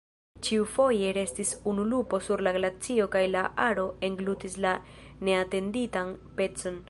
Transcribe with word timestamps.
Ĉiufoje 0.45 1.11
restis 1.17 1.51
unu 1.73 1.85
lupo 1.91 2.21
sur 2.29 2.43
la 2.47 2.55
glacio 2.57 3.07
kaj 3.17 3.23
la 3.35 3.45
aro 3.69 3.85
englutis 4.09 4.57
la 4.67 4.71
neatenditan 5.29 6.17
pecon. 6.41 6.79